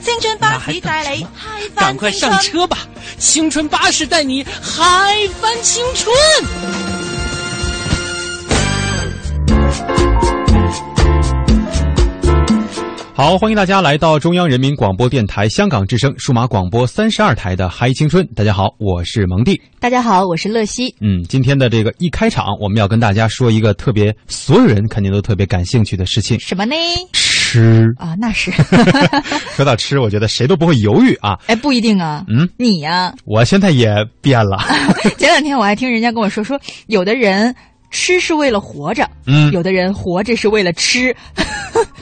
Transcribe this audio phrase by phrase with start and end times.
[0.00, 2.78] 青春巴士带你嗨翻趕快青春上车吧！
[3.18, 4.82] 青春巴士带你嗨
[5.40, 6.14] 翻青春。
[13.14, 18.24] 好，欢迎大家来到中央人民广播电台香港之声数码广播三十二台的《嗨青春》。
[18.34, 19.60] 大家好，我是蒙蒂。
[19.78, 20.94] 大家好，我是乐西。
[21.00, 26.74] 嗯，今天的这个一开场，我们要跟大家说一个特别，所有人肯定都特别感兴趣的事情什么呢？——
[27.12, 27.29] 吃。
[27.96, 28.50] 啊，那是，
[29.56, 31.38] 说到吃，我觉得谁都不会犹豫啊。
[31.46, 32.24] 哎，不一定啊。
[32.28, 33.88] 嗯，你呀、我现在也
[34.20, 34.58] 变了。
[35.18, 37.54] 前两天我还听人家跟我说，说有的人
[37.90, 41.14] 吃是为了活着，嗯有的人活着是为了吃。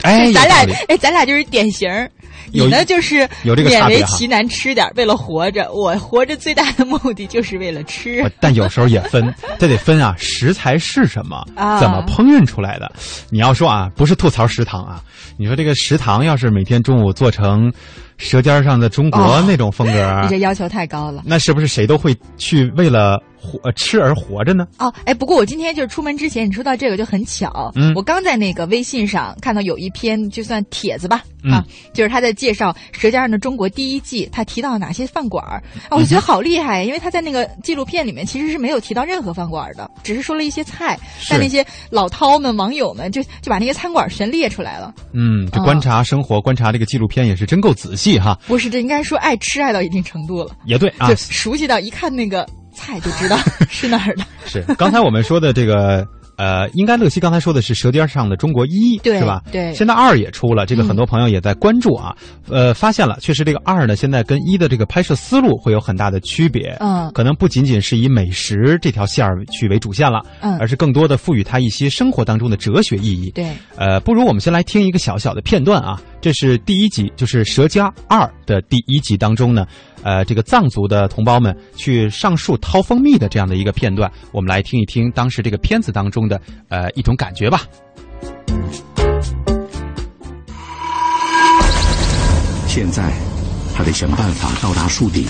[0.01, 2.09] 哎，咱俩，哎，咱俩就是典型儿。
[2.51, 5.71] 你有一呢，就是有这个勉为其难吃点，为了活着。
[5.71, 8.23] 我活着最大的目的就是为了吃。
[8.39, 12.91] 但有时候也分， 这得分啊，食材是什么，啊怎么烹饪出来的。
[13.29, 15.01] 你要说啊，不是吐槽食堂啊，
[15.37, 17.71] 你说这个食堂要是每天中午做成
[18.17, 21.23] 《舌尖上的中国》哦那种风格，你这要求太高了。
[21.25, 24.67] 那是不是谁都会去为了活、呃、吃而活着呢？
[24.77, 44.93] 哦，哎，不过我今天就是出门之前，你说到这个就很巧，嗯我刚在那个微信上看到有一篇就算帖子吧，嗯啊，就是他在介绍《舌尖上的中国》第一季，他提到哪些饭馆儿，啊，我嗯觉得好厉害，因为他在那个纪录片里面其实是没有提到任何饭馆的，只是说了一些菜，是但那些老饕们、网友们就就把那些餐馆全列出来了。
[45.13, 48.37] 嗯，这哦观察生活、观察这个纪录片也是真够仔细哈。
[48.47, 52.47] 不是，这应该说爱吃爱到一定程度了，也对啊就，熟悉到一看那个
[52.79, 53.37] 菜就知道
[53.69, 54.23] 是哪儿的。
[54.45, 56.07] 是刚才我们说的这个。
[56.41, 59.41] 呃，应该乐西刚才说的是《舌尖上的中国一》，对是吧？
[59.51, 62.15] 对现在二也出了，这个嗯很多朋友也在关注啊。
[62.47, 66.77] 呃，发现了，确实这个二呢，现在跟一的这个拍摄思路会有很大的区别。
[66.79, 73.29] 嗯可能不仅仅是以美食这条线儿去为主线了，嗯而是更多的赋予它一些生活当中的哲学意义。
[73.31, 79.65] 对，呃，不如我们先来听一个小小的片段啊，这是第一集，就是《蛇家二》的第一集当中呢，
[80.03, 87.61] 呃，这个藏族的同胞们去上树掏蜂蜜的这样的一个片段，我们来听一听当时这个片子当中的呃一种感觉吧。
[92.67, 93.13] 现在，
[93.73, 95.25] 他得想办法到达树顶。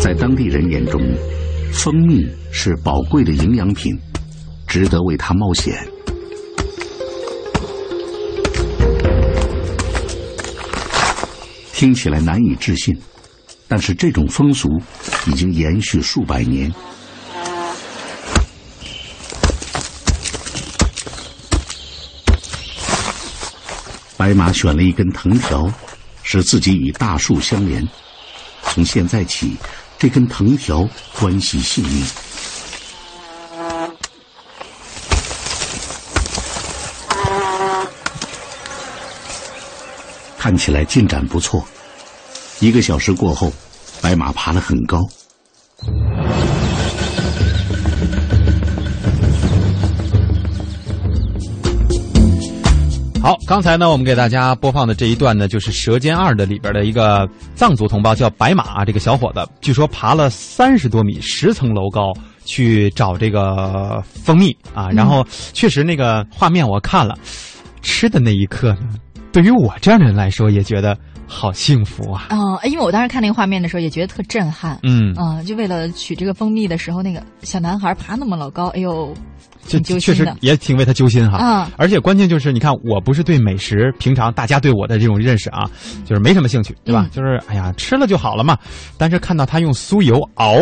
[0.00, 1.00] 在当地人眼中，
[1.72, 3.98] 蜂蜜是宝贵的营养品，
[4.66, 5.74] 值得为它冒险。
[11.76, 12.98] 听起来难以置信，
[13.68, 14.66] 但是这种风俗
[15.26, 16.72] 已经延续数百年。
[24.16, 25.70] 白马选了一根藤条，
[26.22, 27.86] 使自己与大树相连。
[28.62, 29.54] 从现在起，
[29.98, 30.88] 这根藤条
[31.20, 32.25] 关系性命。
[40.46, 41.60] 看起来进展不错。
[42.60, 43.52] 一个小时过后，
[44.00, 45.04] 白马爬得很高。
[53.20, 62.12] 好，刚才呢，我们给大家播放的这一段呢，就是《舌尖二》的里边的一个藏族同胞叫白马，这个小伙子，据说爬了三十多米，十层楼高
[62.44, 64.90] 去找这个蜂蜜啊。
[64.90, 67.18] 然后确实那个画面我看了，
[67.82, 68.90] 吃的那一刻呢，
[69.36, 72.28] 对于我这样的人来说，也觉得好幸福啊。
[72.30, 74.78] 哦，哎因为我当时看那个画面的时候也觉得特震撼。
[74.82, 79.12] 嗯，啊、就为了取这个蜂蜜的时候，那个小男孩爬那么老高，哎呦，
[79.66, 80.26] 这挺揪确实。
[80.40, 81.36] 也挺为他揪心哈。
[81.36, 85.70] 啊而且关键就是，你看，我不是对美食，平常大家对我的这种认识啊，
[86.06, 87.02] 就是没什么兴趣，对吧？
[87.04, 88.56] 嗯就是哎呀，吃了就好了嘛。
[88.96, 90.56] 但是看到他用酥油熬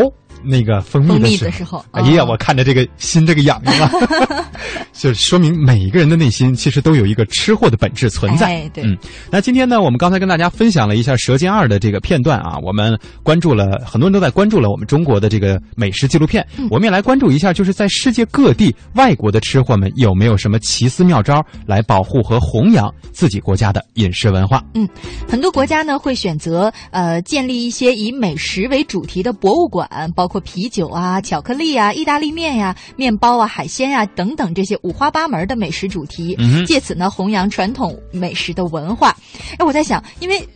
[0.44, 2.26] 那个蜂蜜蜜的时候，时候哎呀，哦。
[2.30, 4.50] 我看着这个心这个痒痒啊，
[4.92, 8.46] 就说明每一个人的内心其实都有一个吃货的本质存在。
[8.46, 8.84] 哎对。
[8.84, 8.96] 嗯，
[9.30, 16.68] 那今天呢，我们刚才跟大家分享了一下《舌尖二》的这个片段啊，我们关注了很多人都在关注了我们中国的这个美食纪录片，嗯。
[16.70, 24.62] 我们也来关注一下，就是在世界各地外国的吃货们有没有什么奇思妙招来保护和弘扬自己国家的饮食文化。
[24.74, 24.88] 嗯。
[25.28, 39.16] 很多国家呢会选择呃建立一些以美食为主题的博物馆，包括啤酒啊、巧克力啊、意大利面呀、面包啊、海鲜呀、等等这些五花八门的美食主题，嗯借此呢弘扬传统美食的文化。
[39.58, 40.46] 哎，我在想，因为。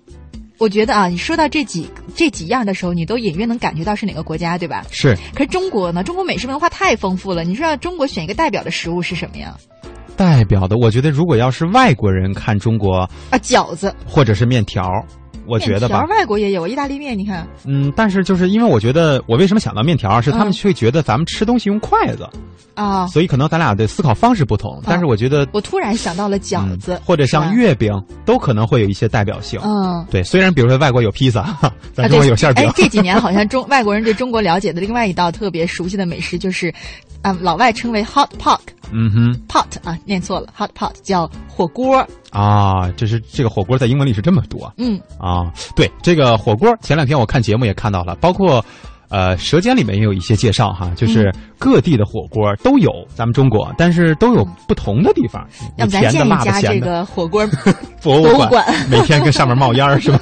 [0.60, 4.84] 我觉得啊，你说到这几这几样的时候，你都隐约能感觉到是哪个国家，对吧？
[4.90, 6.02] 是可是中国呢？
[6.02, 7.44] 中国美食文化太丰富了。
[7.44, 9.56] 你说要中国选一个代表的食物是什么呀？
[10.16, 10.76] 代表的。
[10.76, 13.94] 我觉得如果要是外国人看中国，啊，饺子。
[14.04, 14.84] 或者是面条，
[15.48, 22.28] 我觉得吧外国也有意大利面，你看嗯，但是就是因为我觉得，我为什么想到面条，是他们嗯会觉得咱们吃东西用筷子，
[22.74, 24.80] 啊，所以可能咱俩的思考方式不同。
[24.84, 27.92] 但是我觉得我突然想到了饺子，嗯或者像月饼，
[28.24, 29.60] 都可能会有一些代表性。
[29.64, 30.06] 嗯。
[30.10, 36.72] 对，虽然比如说外国有披萨，哈咱啊， 中国有馅儿饼哎，，这几年好像中外国人对中国了解的另外一道特别熟悉的美食就是，
[37.28, 38.58] 啊，老外称为 hot pot
[38.90, 41.98] 嗯哼 pot 啊，念错了，hot pot 叫火锅。
[42.30, 48.64] 啊，这是这个火锅在英文里是这么读啊嗯，啊，对这个火锅，前两天我看节目也看到了，包括。
[49.10, 55.48] 呃，《舌尖》里面也有一些介绍哈，就是嗯各地的火锅都有，咱们中国，但是都有不同的地方，
[55.78, 56.60] 有要不咱建一家。
[56.60, 57.48] 这个火锅
[58.04, 60.18] 博物馆，博物馆每天跟上面冒烟儿是吧？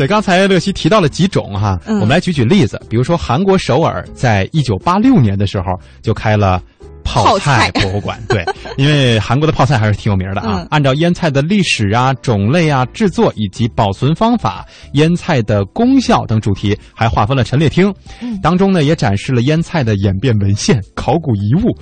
[0.00, 5.66] 对，刚才乐西提到了几种哈，嗯我们来举举例子，比如说韩国首尔在一九八六年的时候
[6.00, 6.62] 就开了。
[7.02, 8.44] 泡泡菜博物馆，对，
[8.76, 10.60] 因为韩国的泡菜还是挺有名的啊。
[10.60, 17.92] 嗯按照腌菜的历史啊、种类啊、制作以及保存方法、腌菜的功效等主题，还划分了陈列厅。
[18.22, 21.76] 嗯当中呢，也展示了腌菜的演变文献、考古遗物。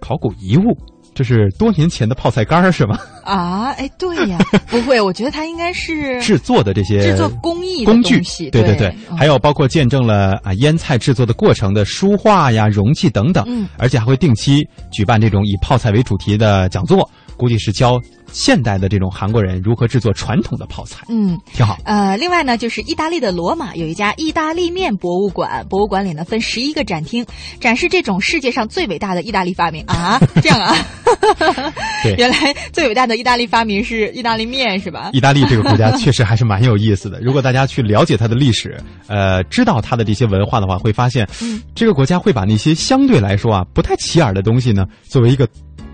[0.00, 0.76] 考古遗物，
[1.14, 2.98] 这是多年前的泡菜干儿是吗？
[3.24, 8.20] 啊，哎，对呀， 不会，我觉得它应该是制作的这些制作工艺工具
[8.50, 9.16] 对对对，嗯。
[9.16, 13.68] 还有包括见证了啊腌菜制作的过程的书画呀、容器等等，嗯。
[13.78, 17.08] 而且还会定期举办这种以泡菜为主题的讲座，
[17.42, 18.00] 估计是教
[18.30, 21.36] 现代的这种韩国人如何制作传统的泡菜，嗯。
[21.52, 21.76] 挺好。
[21.84, 27.26] 呃，另外呢，就是意大利的罗马有一家意大利面博物馆，博物馆里呢分十一个展厅，
[27.58, 30.76] 展示这种世界上最伟大的意大利发明啊，这样啊，
[32.04, 35.10] 对原来最伟大的意大利发明是意大利面是吧？
[35.12, 37.20] 意大利这个国家确实还是蛮有意思的。
[37.20, 45.48] 如果大家去了解它的历史，呃，知道它的这些文化的话，会发现，嗯这个国家会把那些相对来说啊不太起眼的东西呢，作为一个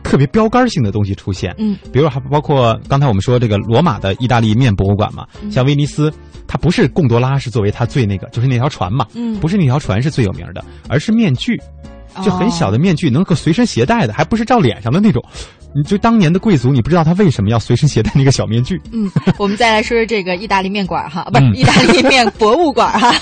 [0.08, 1.54] 特别标杆性的东西出现。
[1.58, 6.10] 嗯，比如还包括刚才我们说这个罗马的意大利面博物馆嘛，嗯像威尼斯，
[6.46, 11.60] 它不是贡多拉是作为它最那个，就是那条船嘛，嗯不是那条船是最有名的，而是面具，
[12.24, 15.22] 就很小的面具能够随身携带的，还不是照脸上的那种。
[15.78, 18.80] 你就当年的贵族，你不知道他为什么要随身携带那个小面具。
[18.90, 19.08] 嗯，
[19.38, 23.14] 我们再来说说这个意大利面馆儿哈， 不是、嗯意大利面博物馆儿哈。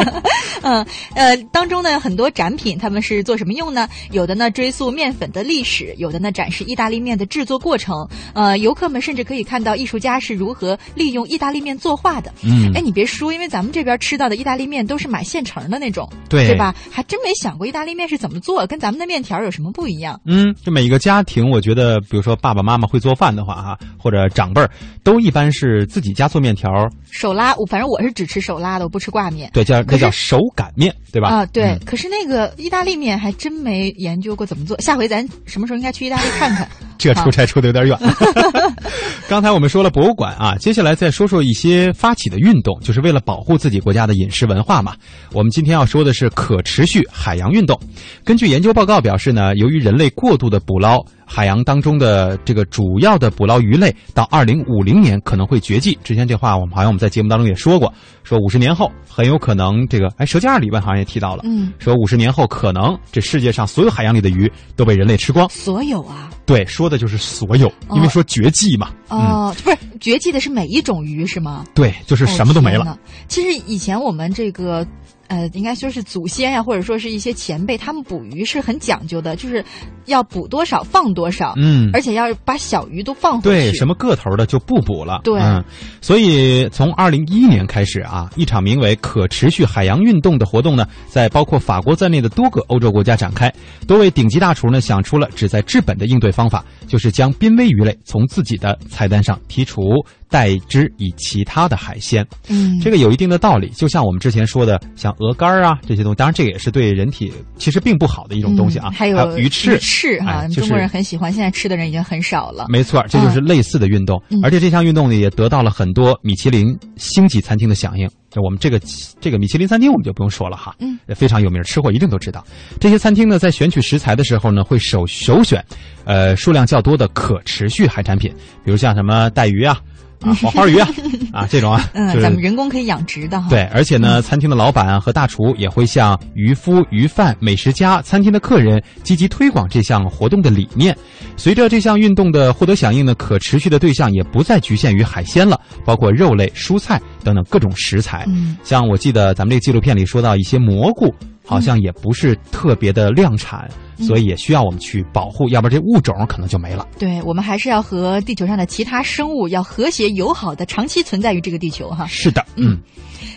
[0.62, 0.84] 嗯
[1.14, 3.88] 呃，当中呢很多展品，他们是做什么用呢？
[4.12, 8.06] 有的呢追溯面粉的历史，有的呢展示意大利面的制作过程。
[8.34, 12.32] 呃，游客们甚至可以看到艺术家是如何利用意大利面作画的。
[12.42, 16.74] 嗯哎，你别说，因为咱们这边吃到的意大利面都是买现成的那种，对对吧？
[16.90, 20.20] 还真没想过意大利面是怎么做，跟咱们的面条有什么不一样。
[20.26, 24.70] 嗯，这每一个家庭，我觉得，比如说爸爸妈妈会做饭的话哈，或者长辈儿，
[25.02, 26.70] 都一般是自己家做面条，
[27.10, 29.50] 手拉，我反正我是只吃手拉的，我不吃挂面。
[29.52, 31.28] 对，叫那叫手擀面，对吧？
[31.28, 36.68] 啊，对，嗯可是那个意大利面还真没研究过怎么做，下回咱什么时候应该去意大利看看。
[36.98, 37.98] 这出差出的有点远。
[39.28, 44.94] 刚才我们说了博物馆啊，接下来再说说一些发起的运动，就是为了保护自己国家的饮食文化嘛。
[45.32, 47.78] 我们今天要说的是可持续海洋运动。
[48.22, 55.98] 根据研究报告表示呢，由于人类过度的捕捞，海洋当中的这个主要的捕捞鱼类到二零五零年可能会绝迹。
[56.04, 57.92] 之前这话我们好像我们在节目当中也说过，
[58.24, 65.48] 说五十年后很有可能这个哎，《舌尖二》里边好像也提到了，嗯，说五十年后可能这世界上所有海洋里的鱼都被人类吃光。
[65.48, 68.90] 所有啊，对，说的就是所有，因为说绝迹嘛。
[69.08, 71.64] 嗯，哦，不是绝迹的是每一种鱼是吗？
[71.74, 72.84] 对，就是什么都没了。
[72.84, 72.98] 哦
[73.28, 74.86] 其实以前我们这个。
[75.28, 79.64] 呃，应该说是祖先呀、或者说是一些前辈，他们捕鱼是很讲究的，就是
[80.06, 83.48] 要捕多少放多少，嗯而且要把小鱼都放回去。
[83.48, 85.20] 对，什么个头的就不捕了。
[85.24, 85.64] 对嗯，
[86.00, 93.52] 所以从二零一一年开始啊，一场名为“可持续海洋运动”的活动呢，在包括法国在内的多个欧洲国家展开。
[93.86, 99.82] 多位顶级大厨呢，想出了旨在治本的应对方法，就是将濒危鱼类从自己的菜单上剔除，
[100.28, 102.26] 代之以其他的海鲜。
[102.48, 108.88] 嗯，这个有一定的道理，就像我们之前说的，像鹅肝儿啊这些东西，当然这个也是对人体其实并不好的一种东西啊。
[108.88, 112.66] 嗯还有鱼翅，鱼翅啊，哎就是中国人很喜欢，现在吃的人已经很少了。
[112.68, 118.08] 没错，这就是类似的运动，嗯而且这项运动呢也得到了很多米其林星级餐厅的响应。
[118.30, 118.80] 就我们这个
[119.20, 122.44] 这个米其林餐厅，我们就不用说了哈，嗯，非常有名，吃货一定都知道。
[122.80, 125.64] 这些餐厅呢，在选取食材的时候呢，会首首选，
[126.04, 128.32] 呃，数量较多的可持续海产品，
[128.64, 129.80] 比如像什么带鱼啊。
[130.24, 130.88] 啊，黄花鱼啊，
[131.32, 133.48] 啊这种啊， 嗯，就是咱们人工可以养殖的哈。
[133.50, 140.96] 对，而且呢，餐厅的老板和大厨也会向渔夫、鱼贩、美食家、餐厅的客人积极推广这项活动的理念。
[141.36, 148.24] 随着这项运动的获得响应呢，可持续的对象也不再局限于海鲜了，包括肉类、蔬菜等等各种食材。
[148.28, 151.12] 嗯像我记得咱们这个纪录片里说到一些蘑菇，
[151.44, 156.86] 好像也不是特别的量产，嗯所以也需要我们去保护，要不然这物种可能就没了。
[156.98, 162.06] 对，我们还是要和地球上的其他生物要和谐友好的长期存在于这个地球哈。
[162.06, 162.78] 是的，嗯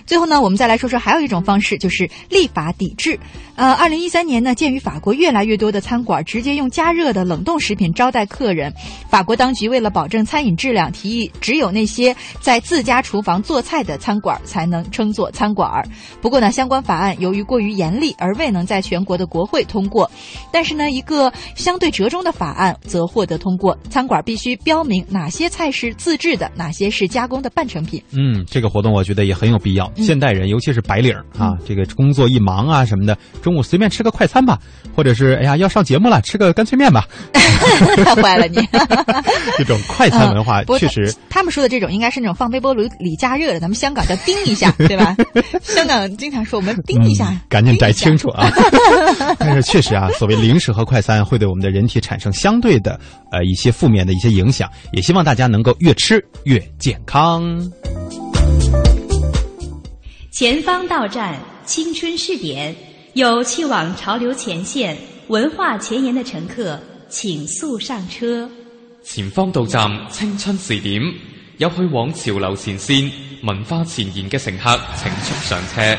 [0.05, 3.19] 最后呢，我们再来说说还有一种方式，就是立法抵制。
[3.55, 8.71] 呃，二零一三年呢，鉴于法国越来越多的餐馆直接用加热的冷冻食品招待客人，
[9.09, 15.83] 法国当局为了保证餐饮质量，提议只有那些在自家厨房做菜的餐馆才能称作餐馆。
[16.21, 20.09] 不过呢，相关法案由于过于严厉而未能在全国的国会通过。
[20.51, 27.99] 但是呢，一个相对折中的法案则获得通过，餐馆必须标明哪些菜是自制的，哪些是加工的半成品。
[28.11, 29.76] 嗯，这个活动我觉得也很有必要。
[29.95, 34.57] 嗯现代人，尤其是白领啊，这个工作一忙啊什么的，中午随便吃个快餐吧，
[34.95, 37.05] 或者是哎呀要上节目了，吃个干脆面吧。
[38.03, 38.57] 太坏了你！
[39.57, 45.15] 这种快餐文化确实他他们说的这种应该是那种放微波炉里加热的，咱们香港叫叮一下， 对吧？
[45.61, 48.49] 香港经常说我们叮一下，嗯赶紧摘叮一下清楚啊！
[49.39, 52.99] 但是确实啊，所谓零食和快餐会对我们的人体产生相对的
[53.31, 57.43] 呃一些负面的一些影响，也希望大家能够越吃越健康。
[60.37, 62.75] 前方到站，青春试点，
[63.13, 64.95] 有去往潮流前线、
[65.29, 66.79] 文化前沿的乘客，
[67.09, 68.47] 请速上车。
[69.01, 71.01] 前方到站青春试点，
[71.57, 75.97] 有去往潮流前线、文化前沿嘅乘客请速上车。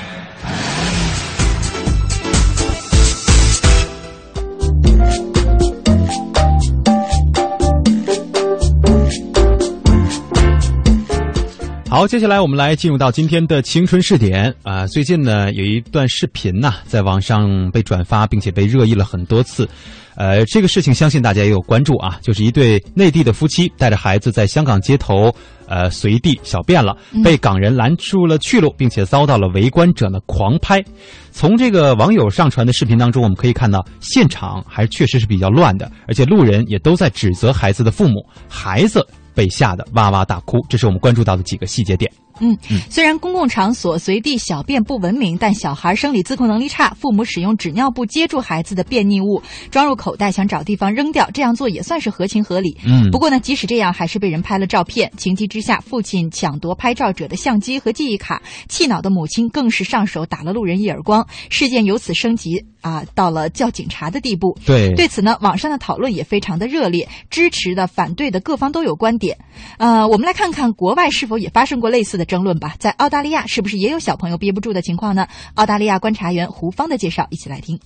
[11.90, 19.66] 好，接下来我们来进入到今天的青春试点啊、最近呢，有一段视频呐、在网上被转发，并且被热议了很多次。
[20.14, 25.34] 呃，这个事情相信大家也有关注啊，就是一对内地的夫妻带着孩子在香港街头
[25.66, 30.84] 呃随地小便了，被港人拦住了去路，并且遭到了围观者的狂拍。
[31.32, 39.06] 从这个网友上传的视频当中，我们可以看到现场还确实是比较乱的，而且路人也都在指责孩子的父母，孩子
[39.38, 40.58] 被吓得哇哇大哭。
[40.68, 42.10] 这是我们关注到的几个细节点。
[42.40, 42.56] 嗯，
[42.90, 52.76] 虽然公共场所随地小便不文明，但小孩生理自控能力差，父母使用纸尿布接住孩子的便溺物，装入口袋想找地方扔掉，这样做也算是合情合理。
[52.84, 55.10] 嗯不过呢，即使这样，还是被人拍了照片。
[55.16, 61.26] 情急之下，父亲抢夺拍照者的相机和记忆卡，气恼的母亲更是上手打了路人一耳光。
[61.50, 64.56] 事件由此升级啊，到了叫警察的地步。
[64.64, 69.36] 对对此呢，网上的讨论也非常的热烈，支持的、反对的各方都有观点。
[69.78, 72.76] 呃，我们来看看国外是否也发生过类似的争论吧。
[72.78, 75.26] 在澳大利亚，是不是也有小朋友憋不住的情况呢？
[75.54, 77.76] 澳大利亚观察员胡芳的介绍，一起来听。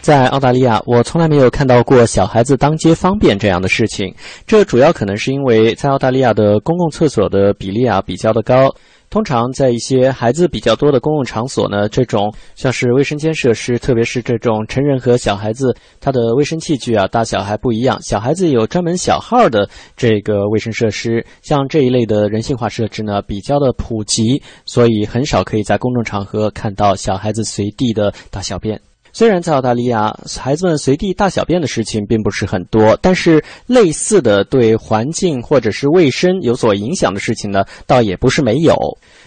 [0.00, 4.12] 在澳大利亚，我从来没有看到过小孩子当街方便这样的事情。
[4.46, 8.74] 这主要可能是因为在澳大利亚的公共厕所的比例啊比较的高。
[9.12, 18.00] 通常在一些孩子比较多的公共场所呢，这种像是卫生间设施，特别是这种成人和小孩子，他的卫生器具啊大小还不一样。
[18.00, 28.80] 小孩子有专门小号的这个卫生设施，像这一类的人性化设置呢比较的普及，所以很少可以在公众场合看到小孩子随地的大小便。
[29.12, 38.74] 虽然在澳大利亚，孩子们随地大小便的事情并不是很多，但是类似的对环境或者是卫生有所影响的事情呢，倒也不是没有。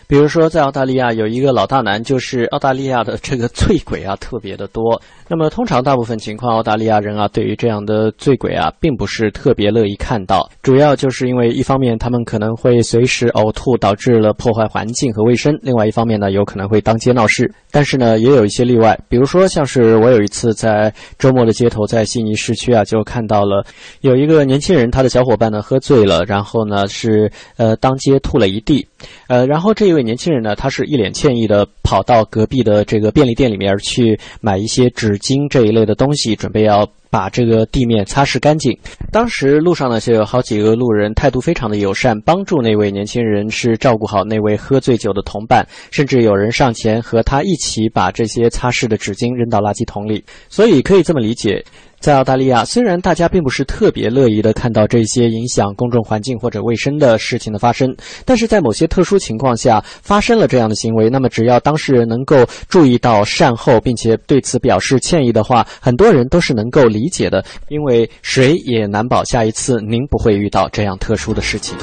[0.07, 5.01] 比如说，在澳大利亚有一个老大难，就是澳大利亚的这个醉鬼啊特别的多。
[5.27, 10.47] 那么，通常大部分情况，澳大利亚人啊对于这样的醉鬼啊，并不是特别乐意看到。
[10.61, 17.51] 主要就是因为一方面他们可能会随时呕吐，导致了破坏环境和卫生；另外一方面呢，有可能会当街闹事。
[17.71, 23.65] 但是呢，也有一些例外，比如说像是我有一次在周末的街头，在悉尼市区啊，就看到了
[24.01, 28.87] 有一个年轻人，他的小伙伴呢喝醉了，然后呢是呃当街吐了一地。
[29.27, 38.77] 呃，然后这一这位年轻人呢，他是一脸歉意的跑到隔壁的这个便利店里面去买一些纸巾这一类的东西，准备要把这个地面擦拭干净。
[39.09, 50.21] 当时路上呢，就有好几个路人态度非常的友善，帮助那位年轻人是照顾好那位喝醉酒的同伴，甚至有人上前和他一起把这些擦拭的纸巾扔到垃圾桶里。
[50.49, 51.63] 所以可以这么理解。
[51.99, 71.75] 在澳大利亚，虽然大家并不是特别乐意的看到这些影响公众环境或者卫生的事情的发生，但是在某些特殊情况下发生了这样的行为，那么只要当事人能够注意到善后，并且对此表示歉意的话，很多人都是能够理解的，因为谁也难保下一次您不会遇到这样特殊的事情。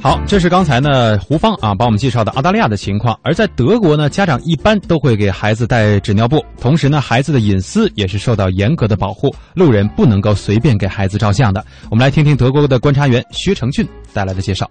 [0.00, 3.18] 好，这是刚才呢胡芳啊帮我们介绍的澳大利亚的情况。
[3.22, 11.64] 而在德国呢，家长一般都会给孩子带纸尿布，同时呢，孩子的隐私也是受到严格的保护，路人不能够随便给孩子照相的。
[11.90, 14.70] 我们来听听德国的观察员薛成俊带来的介绍。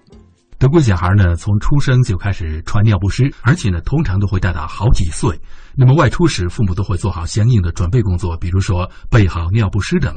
[0.58, 5.30] 德国小孩呢，从出生就开始穿尿不湿，而且呢，通常都会带到好几岁。
[5.76, 10.16] 那么外出时，父母都会做好相应的准备工作，比如说备好尿不湿等。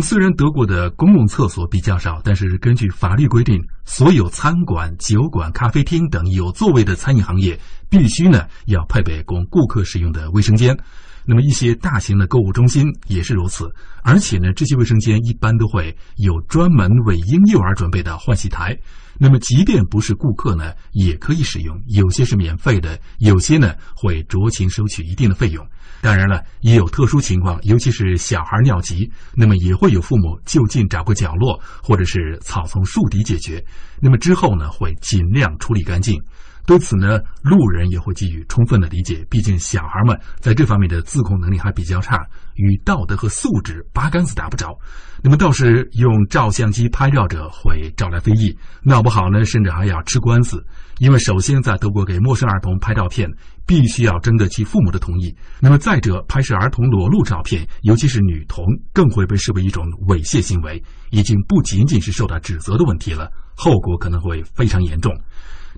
[0.00, 10.76] 虽然德国的公共厕所比较少，但是根据法律规定，所有餐馆、酒馆、咖啡厅等有座位的餐饮行业必须呢要配备供顾客使用的卫生间。
[11.24, 13.68] 那么一些大型的购物中心也是如此，
[14.02, 18.78] 而且呢，这些卫生间一般都会有专门为婴幼儿准备的换洗台。
[19.18, 21.80] 那么，即便不是顾客呢，也可以使用。
[21.86, 25.66] 有些是免费的，有些呢会酌情收取一定的费用。
[26.02, 33.64] 当然了，也有特殊情况，尤其是小孩尿急，那么也会有父母就近找个角落，或者是草丛树底解决。
[34.00, 36.22] 那么之后呢，会尽量处理干净。
[36.66, 39.24] 对此呢，路人也会给予充分的理解。
[39.30, 42.18] 毕竟小孩们在这方面的自控能力还比较差，
[42.54, 44.76] 与道德和素质八竿子打不着。
[45.22, 50.62] 那么倒是用照相机拍照者会招来非议，闹不好呢，甚至还要吃官司。
[50.98, 53.30] 因为首先在德国给陌生儿童拍照片，
[53.66, 55.32] 必须要征得其父母的同意。
[55.60, 65.12] 那么再者，拍摄儿童裸露照片，尤其是女童，更会被视为一种猥亵行为，已经不仅仅是受到指责的问题了，后果可能会非常严重。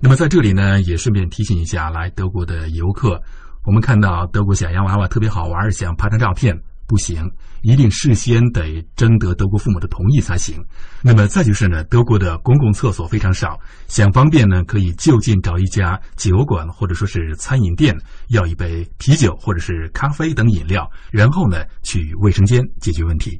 [0.01, 3.21] 那么在这里呢，也顺便提醒一下来德国的游客，
[3.65, 7.23] 我们看到德国小洋娃娃特别好玩，想拍张照片不行，
[7.61, 10.55] 一定事先得征得德国父母的同意才行。
[11.03, 17.93] 那么再就是呢，德国的公共厕所非常少，想方便呢，可以就近找一家酒馆或者说是餐饮店，
[18.29, 23.39] 要一杯啤酒或者是咖啡等饮料，然后呢去卫生间解决问题。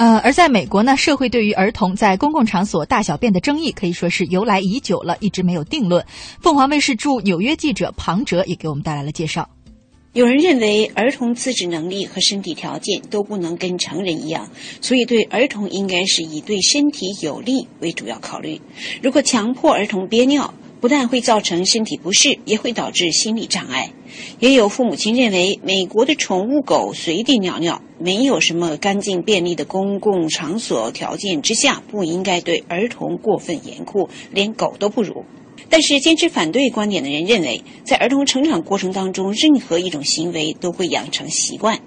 [0.00, 6.02] 呃，而在美国呢，社会对于儿童在公共场所大小便的争议可以说是由来已久了，一直没有定论。
[6.40, 9.46] 凤凰卫视驻纽约记者庞哲也给我们带来了介绍。
[10.14, 14.48] 有人认为儿童自制能力和身体条件都不能跟成人一样，
[14.80, 18.58] 所以对儿童应该是以对身体有利为主要考虑。
[19.02, 23.92] 如果强迫儿童憋尿，不但会造成身体不适，也会导致心理障碍。
[24.38, 35.24] 也有父母亲认为，美国的宠物狗随地尿尿，没有什么干净便利的公共场所条件之下，不应该对儿童过分严酷，连狗都不如。
[35.68, 41.78] 但是，坚持反对观点的人认为，在儿童成长过程当中，任何一种行为都会养成习惯。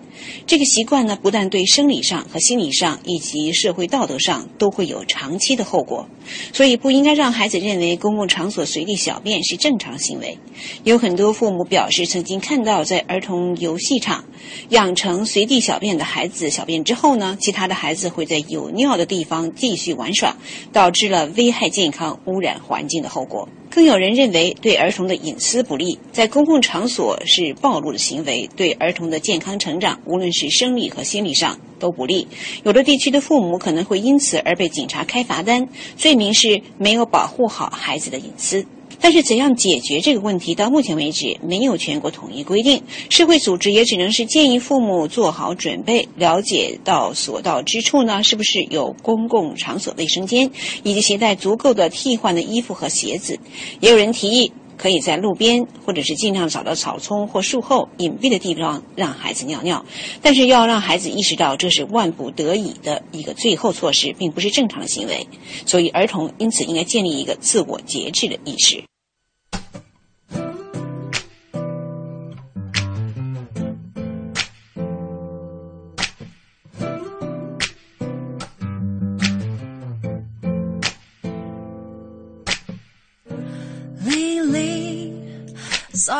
[0.45, 6.07] 这个习惯呢，不但对生理上和心理上，以及社会道德上都会有长期的后果。
[6.53, 10.37] 所以，不应该让孩子认为公共场所随地小便是正常行为。
[10.83, 14.23] 有很多父母表示，曾经看到在儿童游戏场
[14.69, 20.37] 养成随地小便的孩子小便之后呢，其他的孩子会在有尿的地方继续玩耍，
[20.71, 23.49] 导致了危害健康、污染环境的后果。
[23.73, 32.29] 更有人认为，对儿童的隐私不利，在公共场所是暴露的行为，对儿童的健康成长，无论是生理和心理上都不利。
[32.63, 35.67] 有的地区的父母可能会因此而被警察开罚单，
[35.97, 38.65] 罪名是没有保护好孩子的隐私。
[39.01, 40.55] 但是，怎样解决这个问题？
[40.55, 42.83] 到目前为止，没有全国统一规定。
[43.09, 50.49] 社会组织也只能是建议父母做好准备，了解到所到之处呢，是不是有公共场所卫生间，
[50.83, 53.37] 以及携带足够的替换的衣服和鞋子。
[53.81, 59.85] 也有人提议，可以在路边，或者是尽量找到草丛或树后隐蔽的地方让孩子尿尿。
[60.21, 65.25] 但是，要让孩子意识到这是万不得已的一个最后措施，并不是正常的行为。
[65.65, 68.83] 所以，儿童因此应该建立一个自我节制的意识。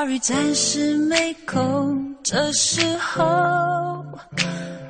[0.03, 2.13] Sorry，暂时没空。
[2.21, 4.03] 这时候，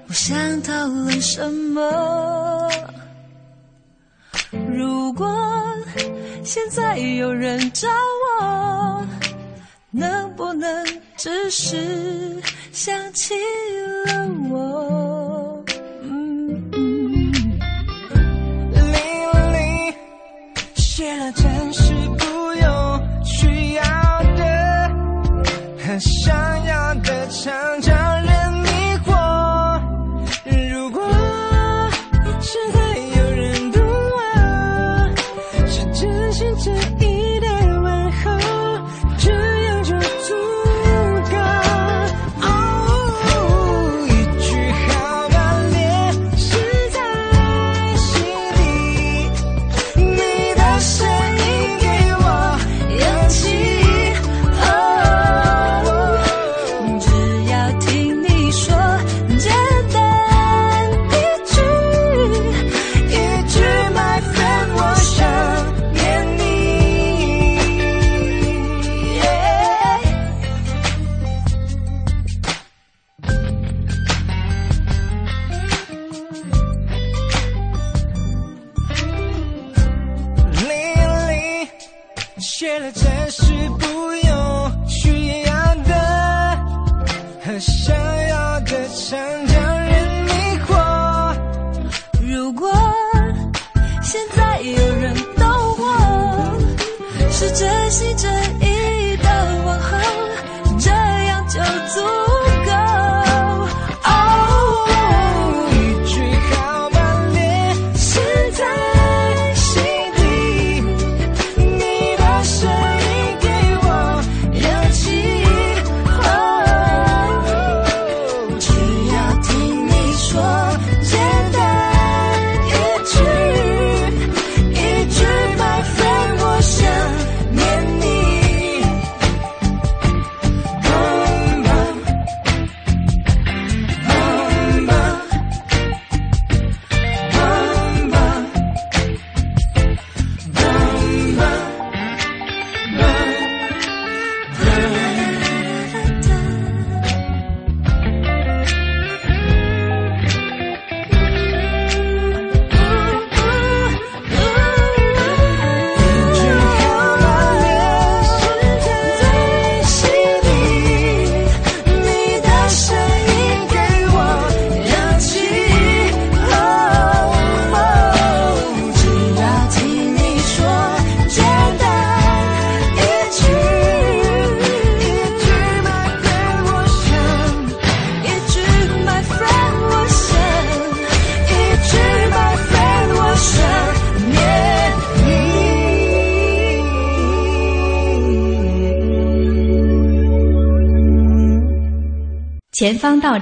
[0.07, 2.67] 不想讨论什么。
[4.75, 5.31] 如果
[6.43, 7.87] 现在有人找
[8.41, 9.05] 我，
[9.91, 10.83] 能不能
[11.15, 13.35] 只是想起
[14.07, 15.12] 了我？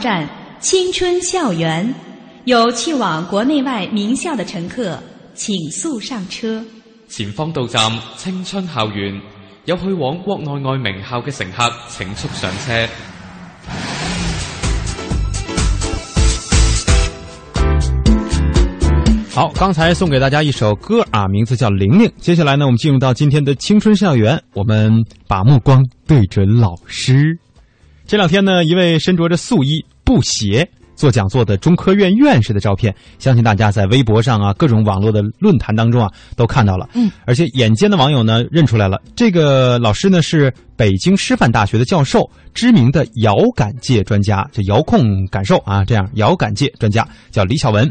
[0.01, 0.27] 站
[0.59, 1.93] 青春校园，
[2.45, 4.97] 有去往国内外名校的乘客，
[5.35, 6.63] 请速上车。
[7.07, 9.21] 前方到站青春校园，
[9.65, 12.87] 有去往國內外名校嘅乘客，请速上车。
[19.29, 22.07] 好，刚才送给大家一首歌啊，名字叫《玲玲》。
[22.17, 24.91] 接下来呢，我们进入到今天的青春校园，我们
[25.27, 27.37] 把目光对准老师。
[28.11, 36.89] 这两天呢，一位身着着素衣布鞋做讲座的中科院院士的照片，相信大家在微博上啊、各种网络的论坛当中啊都看到了。
[36.93, 47.89] 嗯，而且眼尖的网友呢认出来了，这个老师呢是北京师范大学的教授，知名的遥感界专家，这遥控感受啊，这样遥感界专家叫李小文。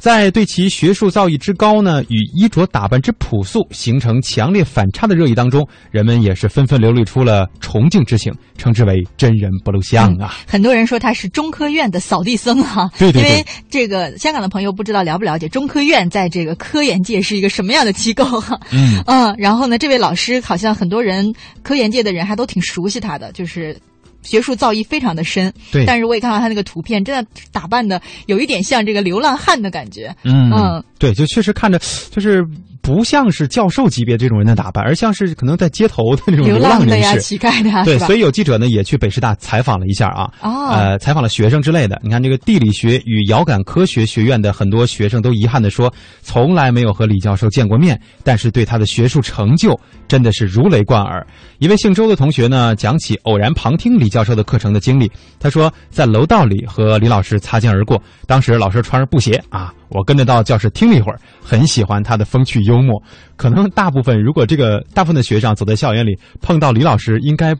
[0.00, 10.34] 在对其学术造诣之高呢，与衣着打扮之朴素形成强烈反差的热议当中，人们也是纷纷流露出了崇敬之情，称之为真人不露相啊。
[10.46, 21.30] 很多人说他是中科院的扫地僧哈、对对对因为 这个香港的朋友不知道了不了解中科院在这个科研界是一个什么样的机构哈、嗯嗯，然后呢，这位老师好像很多人
[21.62, 23.76] 科研界的人还都挺熟悉他的，就是。
[24.22, 25.84] 学术造诣非常的深，对。
[25.84, 30.14] 但是我也看到他那个图片，真的打扮的有一点像这个流浪汉的感觉。
[30.22, 30.50] 嗯。
[30.52, 31.78] 嗯，对，就确实看着
[32.10, 32.46] 就是
[32.82, 37.20] 不像是教授级别这种人的打扮，而像是可能在街头的那种流浪浪的呀，人士。
[37.20, 42.00] 乞丐的呀，对，所以有记者呢也去北师大采访了一下啊，哦呃，采访了学生之类的。
[42.02, 51.26] 你看这个地理学与遥感科学学院的很多学生都遗憾的说，从来没有和李教授见过面，但是对他的学术成就真的是如雷贯耳。
[51.58, 63.02] 一位姓周的同学呢，讲起偶然旁听李教授的课程的经历，他说在楼道里和李老师擦肩而过，当时老师穿着布鞋啊，我跟着到教室听了一会儿，很喜欢他的风趣幽默。
[63.36, 67.54] 可能大部分如果这个大部分的学生走在校园里碰到李老师，应该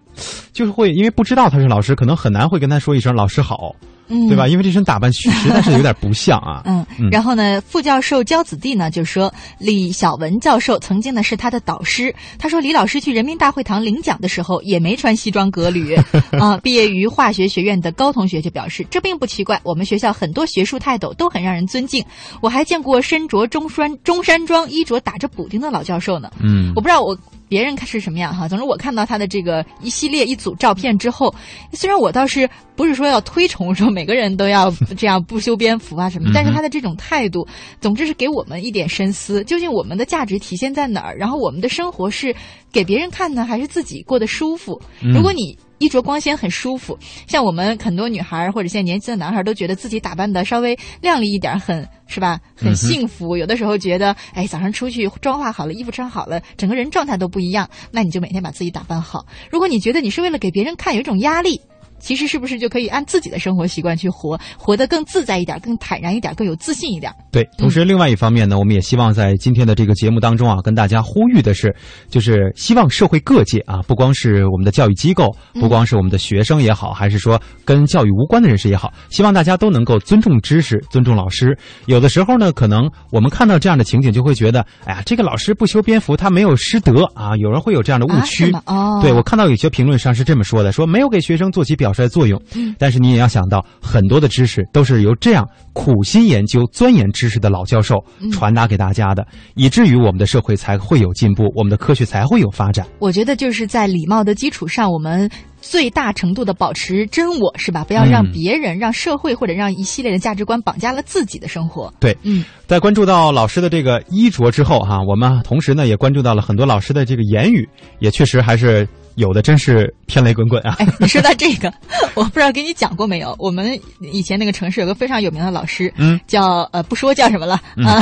[0.52, 3.74] 就是会因为不知道他是老师，可能很难会跟他说一声老师好。
[4.10, 4.46] 嗯对吧？
[4.46, 6.62] 因为这身打扮实在是有点不像啊。
[6.66, 12.14] 嗯，然后呢，副教授焦子弟呢就说，李小文教授曾经呢是他的导师。
[12.38, 15.94] 他说，李老师去人民大会堂领奖的时候也没穿西装革履
[16.38, 16.58] 啊。
[16.58, 22.04] 毕业于化学学院的高同学就表示，这并不奇怪，我们学校很多学术泰斗都很让人尊敬。
[22.42, 26.30] 我还见过身着中山中山装、衣着打着补丁的老教授呢。
[26.40, 27.16] 嗯我不知道我。
[27.50, 28.46] 别人看是什么样哈？
[28.46, 31.34] 总之我看到他的这个一系列一组照片之后，
[31.72, 37.46] 虽然我倒是不是说要推崇说每个人都要 这样不修边幅啊什么，但是他的这种态度，
[37.80, 41.16] 总之是给我们一点深思：究竟我们的价值体现在哪儿？
[41.16, 42.34] 然后我们的生活是
[42.72, 44.80] 给别人看呢，还是自己过得舒服？
[45.00, 52.38] 如果你衣着光鲜很舒服，像我们很多女孩儿或者现在年轻的男孩儿都觉得自己打扮的稍微靓丽一点，很是吧？
[52.54, 53.36] 很幸福。
[53.36, 57.68] 有的时候觉得，哎，早上出去妆化好了，衣服穿好了，整个人状态都不一样。
[57.90, 59.24] 那你就每天把自己打扮好。
[59.50, 61.60] 如果你觉得你是为了给别人看，有一种压力。
[62.00, 67.12] 其实是不是就可以按自己的生活习惯去活，活得更自在一点、更坦然一点、更有自信一点？
[67.30, 71.74] 对，同时另外一方面呢，我们也希望在今天的这个节目当中啊，跟大家呼吁的是，
[72.08, 81.56] 就是希望社会各界啊，不光是我们的教育机构，不光是我们的学生也好，还是说跟教育无关的人士也好，希望大家都能够尊重知识、尊重老师。
[81.86, 87.36] 有的时候呢，可能我们看到这样的情景，就会觉得，哎呀，这个老师不修边幅，他没有师德啊。
[87.36, 88.50] 有人会有这样的误区。
[88.52, 92.40] 啊哦对我看到有些评论上是这么说的，说没有给学生做起表率作用。
[92.54, 102.86] 嗯但是你也要想到，很多的知识都是由这样苦心研究、钻研知识的老教授嗯传达给大家的，以至于我们的社会才会有进步，我们的科学才会有发展。
[102.98, 107.84] 我觉得就是在礼貌的基础上，我们最大程度的保持真我，是吧？
[107.84, 111.92] 不要让嗯别人、让社会或者让一系列的价值观绑架了自己的生活。
[112.00, 120.76] 对，嗯，在关注到老师的这个衣着之后，哈，我们同时呢也关注到了很多老师的这个言语，也确实还是有的，真是天雷滚滚啊。
[120.78, 121.74] 哎，你说到这个，
[122.14, 123.34] 我不知道给你讲过没有？
[123.40, 123.76] 我们
[124.12, 128.00] 以前那个城市有个非常有名的老师，嗯，叫呃不说叫什么了嗯啊，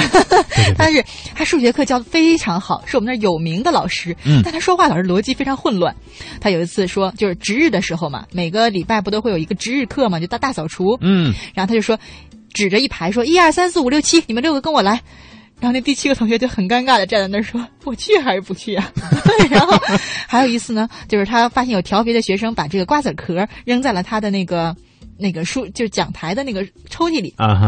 [0.76, 1.02] 他 是
[1.34, 5.96] 他数学课教的非常好，是我们那儿有名的老师，嗯但他说话老是逻辑非常混乱。
[6.42, 11.98] 他有一次说，就是值日的时候嘛，每个礼拜不都会有一个值日课嘛，就大大扫除，嗯，然后他就说，
[12.52, 15.00] 指着一排说一二三四五六七，你们六个跟我来。
[15.60, 18.92] 然后那第七个同学就很尴尬的站在那儿说：“我去还是不去啊？
[19.50, 19.76] ”然后
[20.28, 24.76] 还有一次呢，就是他发现有调皮的学生把这个瓜子壳扔在了他的那个
[25.16, 27.66] 那个书，就是讲台的那个抽屉里，啊哈，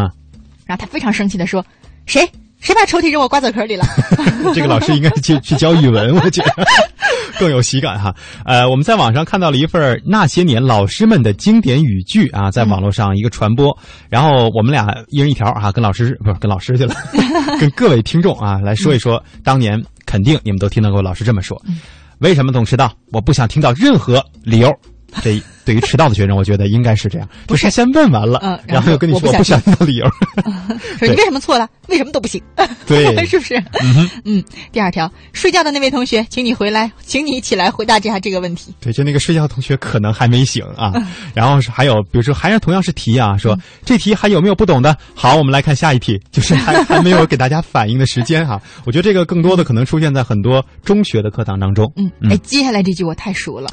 [0.66, 1.66] 然后他非常生气的说
[2.06, 3.84] ：“谁谁把抽屉扔我瓜子壳里了？”
[4.54, 6.64] 这个老师应该去去教语文，我觉得
[7.38, 8.14] 更有喜感哈。
[8.44, 13.76] 呃，我们在网上看到了一份那些年老师们的经典语句啊，在网络上一个传播，
[14.08, 16.94] 然后我们俩一人一条啊，跟老师不是跟老师去了，
[17.60, 21.60] 跟各位听众啊来说一说，当年肯定你们都听到过老师这么说，
[22.18, 22.92] 为什么总迟到？
[23.12, 24.74] 我不想听到任何理由。
[25.22, 30.06] 这对于迟到的学生，我觉得应该是这样，不就是先问完了，嗯然后又跟你说我不想我不想听的理由。
[30.98, 31.68] 说你为什么错了？
[31.86, 32.42] 为什么都不行？
[32.88, 33.54] 对 是不是？
[33.80, 34.44] 嗯嗯。
[34.72, 38.74] 第二条，睡觉的那位同学，请你回来，请你起来回答一下这个问题。
[38.80, 40.92] 对，就那个睡觉的同学可能还没醒啊。
[41.34, 44.96] 然后是还有，比如说还是同样是题啊，说这题还有没有不懂的？
[45.14, 51.86] 好，我们来看下一题，就是还还没有给大家反应的时间哈、我觉得这个更多的可能出现在很多中学的课堂当中。
[51.94, 53.70] 嗯，哎，接下来这句我太熟了。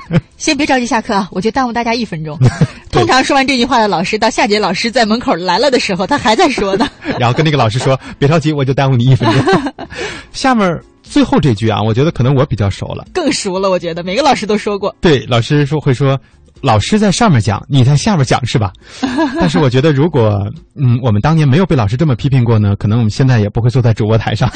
[0.36, 2.38] 先别着急下课啊，我就耽误大家一分钟。
[2.90, 6.88] 通常说完这句话的老师，到下节老师在门口来了的时候，他还在说呢。
[7.18, 9.72] 然后跟那个老师说：“别着急，我就耽误你一分钟。”
[10.32, 13.06] 下面最后这句啊，我觉得可能我比较熟了。
[13.12, 14.94] 更熟了，我觉得每个老师都说过。
[15.00, 16.18] 对，老师说会说，
[16.62, 18.72] 老师在上面讲，你在下面讲是吧？
[19.40, 20.40] 但是我觉得，如果
[20.76, 24.48] 嗯，我们当年没有被老师这么批评过呢，可能我们现在也不会坐在主播台上，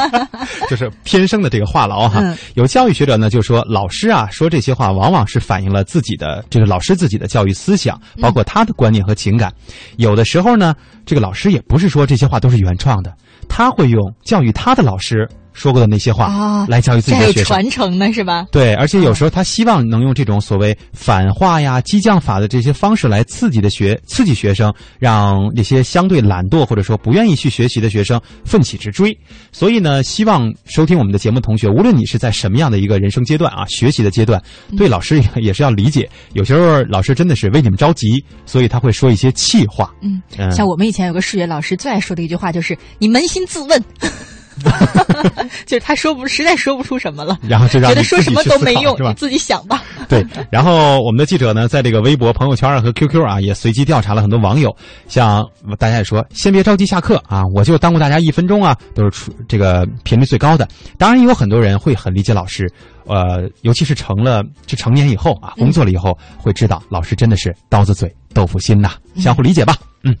[0.68, 2.20] 就是天生的这个话痨哈。
[2.20, 9.50] 嗯有教育学者呢就说，老师啊说这些话，往往是反映了自己的这个老师自己的教育思想，包括他的观念和情感。
[9.96, 10.74] 有的时候呢，
[11.06, 13.14] 这个老师也不是说这些话都是原创的，
[13.48, 15.26] 他会用教育他的老师
[15.58, 17.44] 说过的那些话啊，来教育自己的学生。
[17.44, 18.46] 传承呢，是吧？
[18.52, 29.16] 对，而且有时候他希望能用这种所谓反话呀、激将法的这些方式来刺激的学刺激学生，让那些相对懒惰或者说不愿意去学习的学生奋起直追。
[29.50, 34.40] 所以呢，希望收听我们的节目的同学，无论你是在什么样的一个人生阶段啊，学习的阶段，
[34.76, 36.08] 对老师也也是要理解。
[36.34, 39.92] 有时候老师真的是为你们着急，所以他会说一些气话。
[40.02, 43.82] 嗯嗯，像我们以前有个数学老师最爱说的一句话就是“你扪心自问”，
[45.66, 49.82] 就是他说不实在说不出什么了，然后就让觉得说什么都没用，是吧你自己想吧。
[50.08, 54.74] 对，然后我们的记者呢，在这个微博、朋友圈啊和 QQ 啊，也随机调查了很多网友，
[55.08, 55.46] 像
[55.78, 60.66] 大家也说，先别着急下课啊，我就耽误大家一分钟啊，都是出这个频率最高的。
[60.96, 62.70] 当然，也有很多人会很理解老师，
[63.08, 69.76] 呃，尤其是成了这成年以后啊，工作了以后，会知道老师真的是刀子嘴豆腐心呐，相互理解吧。
[70.04, 70.14] 嗯，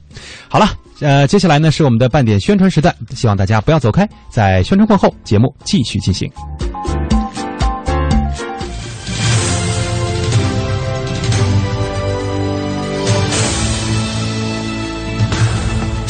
[0.48, 0.68] 好了。
[1.00, 6.28] 呃，接下来呢是我们的半点宣传时段，希望大家不要走开，在宣传过后，节目继续进行。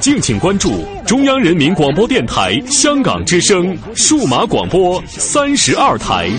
[0.00, 6.30] 敬请关注中央人民广播电台香港之声数码广播三十二台。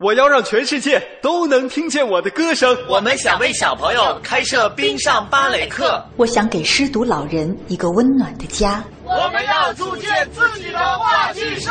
[0.00, 2.76] 我要让全世界都能听见我的歌声。
[2.88, 6.04] 我们想为小朋友开设冰上芭蕾课。
[6.16, 8.82] 我想给失独老人一个温暖的家。
[9.04, 11.70] 我们要组建自己的话剧社。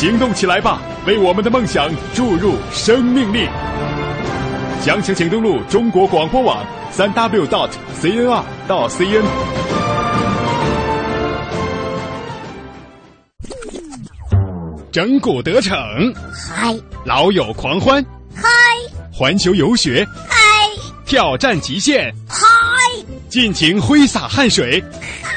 [0.00, 3.46] 行动起来吧，为我们的梦想注入生命力！
[4.82, 7.68] 详情请登录中国广播网三 w dot
[8.00, 9.22] cnr 到 cn。
[14.90, 15.76] 整蛊得逞，
[16.56, 18.02] 嗨；老友狂欢，
[18.34, 18.48] 嗨；
[19.12, 20.38] 环球游学，嗨；
[21.04, 22.40] 挑战极限，嗨；
[23.28, 24.82] 尽情挥洒汗水，
[25.22, 25.28] 嗨；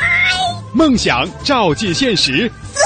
[0.73, 2.83] 梦想照进现实，最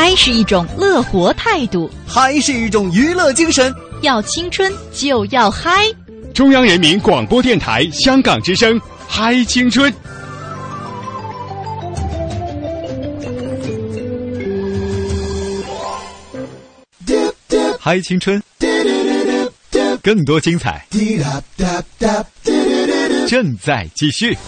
[0.00, 3.74] 嗨是一种乐活态度，嗨是一种娱乐精神。
[4.00, 5.88] 要青春就要嗨！
[6.32, 9.92] 中央人民广播电台香港之声，嗨青春。
[17.80, 18.40] 嗨青春，
[20.00, 20.86] 更多精彩
[23.26, 24.38] 正在继续。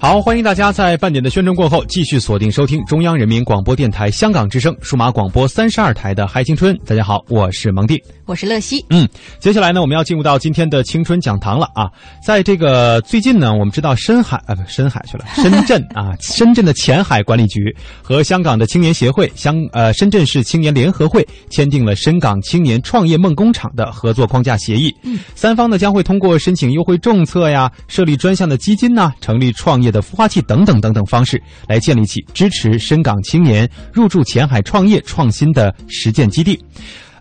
[0.00, 6.72] 好，欢迎大家在半点的宣传过后继续锁定收听中央人民广播电台香港之声数码广播三十二台的《嗨青春》。
[6.86, 8.84] 大家好，我是蒙蒂，我是乐西。
[8.90, 9.08] 嗯，
[9.40, 11.90] 接下来呢，我们要进入到今天的青春讲堂了啊。
[12.24, 24.94] 在这个最近呢，我们知道深海啊不深海去了， 深圳啊，深圳的前海管理局和香港的青年协会、香呃深圳市青年联合会签订了深港青年创业梦工厂的合作框架协议。
[25.02, 36.58] 嗯，三方呢将会通过申请优惠政策呀、设立专项的基金呐、成立创业的孵化器等等等等方式，来建立起支持深港青年入驻前海创业创新的实践基地。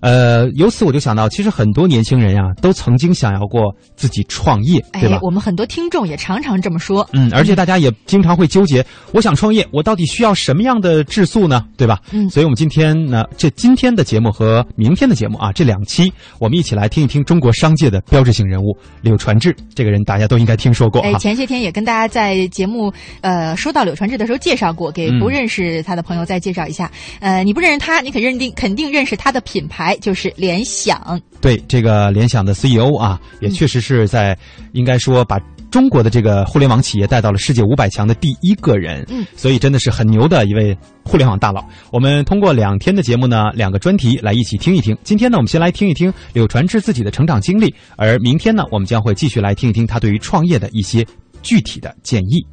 [0.02, 5.20] 呃，由此我就想到，其实很多年轻人呀、都曾经想要过自己创业，对吧哎，？
[5.22, 7.08] 我们很多听众也常常这么说。
[7.14, 11.66] 嗯，而且大家也经常会纠结，我想创业，我到底需要什么样的质素呢？
[11.78, 12.00] 对吧？
[12.12, 26.92] 嗯所以我们今天呢，这今天的节目和明天的节目啊，这两期我们一起来听一听中国商界的标志性人物柳传志，这个人大家都应该听说过哎，前些天也跟大家在节目呃说到柳传志的时候介绍过，给嗯不认识他的朋友再介绍一下。
[27.20, 31.20] 呃，你不认识他，你肯认定肯定认识他的品牌，就是联想。
[31.42, 34.38] 对这个联想的 CEO 啊，也确实是在
[34.74, 39.06] 应该说把中国的这个互联网企业带到了世界五百强的第一个人。
[39.10, 41.64] 嗯，所以真的是很牛的一位互联网大佬。
[41.92, 44.98] 我们通过两天的节目呢，两个专题来一起听一听。
[45.04, 51.06] 今天呢，我们先来听一听柳传志自己的成长经历，而明天呢，我们将会继续来听一听他对于创业的一些
[51.44, 52.46] 具体的建议。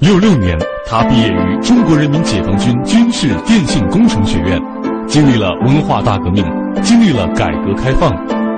[0.00, 0.56] 六六年，
[0.86, 4.60] 他毕业于中国人民解放军军事电信工程学院，
[5.08, 6.44] 经历了文化大革命，
[6.82, 8.12] 经历了改革开放。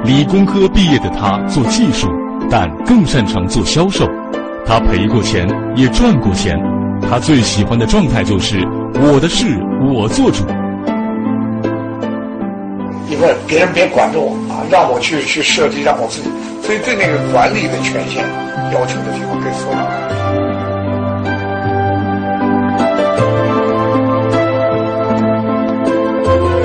[0.04, 2.08] 理工科毕业的他做技术，
[2.50, 4.08] 但更擅长做销售。
[4.64, 5.46] 他赔过钱，
[5.76, 6.58] 也赚过钱。
[7.02, 9.46] 他最喜欢的状态就是我的事
[9.92, 10.44] 我做主。
[13.10, 16.30] 因为别人别管着我啊，让我去去设计，让我自己，
[16.62, 18.24] 所以对那个管理的权限
[18.72, 20.09] 要求的地方更缩小。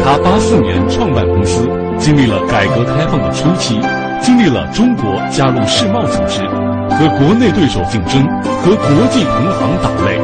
[0.06, 3.82] 他八四年创办公司，经历了改革开放的初期，
[4.22, 6.46] 经历了中国加入世贸组织，
[6.94, 8.22] 和国内对手竞争，
[8.62, 10.22] 和国际同行打擂。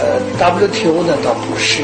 [0.00, 1.82] 呃，WTO 呢倒不是，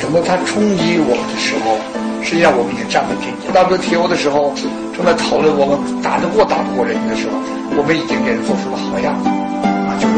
[0.00, 1.78] 整个它冲击我们的时候，
[2.20, 3.54] 实际上我们已经站稳阵脚。
[3.54, 4.52] WTO 的时候
[4.92, 7.34] 正在讨论我们打得过打不过人家的时候，
[7.78, 9.30] 我们已经给人做出了好样子。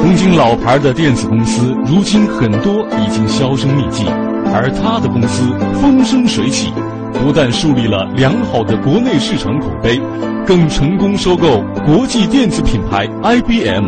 [0.00, 2.72] 东京老牌的电子公司，如今很多
[3.04, 4.06] 已经销声匿迹，
[4.53, 5.44] 而他的公司
[5.80, 6.72] 风生水起，
[7.12, 10.01] 不但树立了良好的国内市场口碑，
[10.46, 13.86] 更成功收购国际电子品牌 IBM。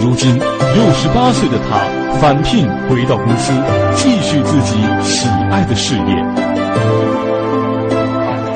[0.00, 1.80] 如今六十八岁的他
[2.18, 3.52] 返聘回到公司，
[3.94, 6.16] 继续自己喜爱的事业。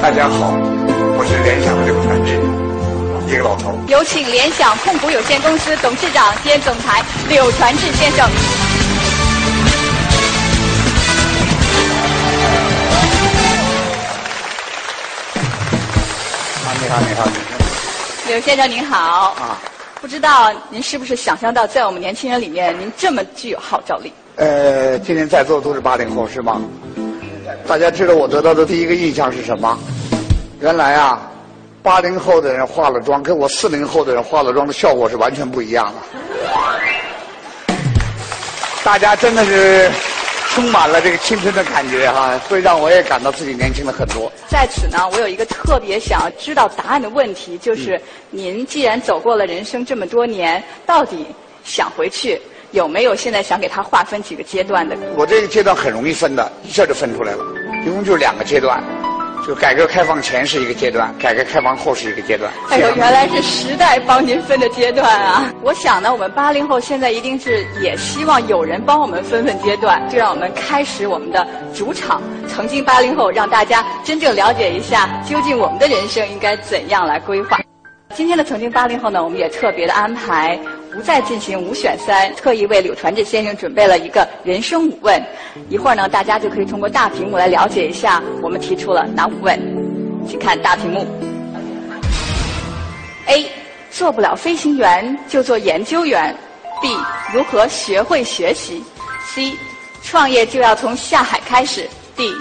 [0.03, 0.53] 大家好，
[1.17, 2.41] 我是联想的刘传志。
[3.33, 3.79] 一个老头。
[3.87, 8.60] 有请联想控股有限公司董事长兼总裁柳传志先生。
[16.91, 17.59] 好，你好，你好。
[18.27, 19.31] 柳先生您好。
[19.39, 19.57] 啊。
[20.01, 24.13] 不知道您是不是想象到，在我们年轻人里面，您这么具有号召力？
[24.35, 26.61] 呃，今天在座的都是八零后，是吗？
[27.65, 29.79] 大家知道我得到的第一个印象是什么？
[30.59, 31.21] 原来啊。
[31.81, 37.75] 八零后的人化了妆，跟我四零后的人化了妆的效果是完全不一样的。
[38.83, 39.91] 大家真的是
[40.55, 44.31] 充满了这个青春的感觉哈，会让我也感到自己年轻了很多。
[44.49, 51.25] 在此呢，我有一个特别想要知道答案的问题，就是您既然走过了人生这么多年，到底
[51.65, 52.41] 想回去
[52.73, 54.97] 有没有现在想给他划分几个阶段的？
[55.17, 57.45] 我这个阶段很容易分的，一下就分出来了，
[57.87, 58.83] 一共就是两个阶段。
[59.47, 62.51] 就改革开放前是一个阶段，改革开放后是一个阶段。
[62.69, 65.53] 哎呦，原来是时代帮您分的阶段啊！
[65.63, 72.23] 我想呢，我们八零后现在一定是也希望有人帮我们分分阶段，就让我们开始我们的主场。
[72.47, 77.59] 曾经八零后，让大家真正了解一下，究竟我们的人生应该怎样来规划。
[78.15, 80.59] 今天的曾经八零后呢，我们也特别的安排。
[80.93, 85.23] 不再进行五选三，特意为柳传志先生准备了一个人生五问。
[85.69, 89.57] 一会儿呢，大家就可以通过大屏幕来了解一下我们提出了哪五问。
[90.29, 91.07] 请看大屏幕。
[93.27, 93.47] A.
[93.91, 96.35] 做不了飞行员就做研究员。
[96.83, 96.97] B.
[97.33, 98.83] 如何学会学习
[99.33, 99.53] ？C.
[100.03, 101.89] 创业就要从下海开始。
[102.17, 102.35] D.